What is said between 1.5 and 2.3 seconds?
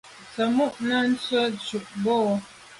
tu bo.